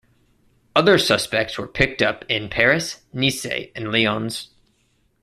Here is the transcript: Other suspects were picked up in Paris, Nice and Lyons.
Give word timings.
Other 0.75 0.97
suspects 0.97 1.59
were 1.59 1.67
picked 1.67 2.01
up 2.01 2.25
in 2.27 2.49
Paris, 2.49 3.03
Nice 3.13 3.45
and 3.45 3.91
Lyons. 3.91 4.49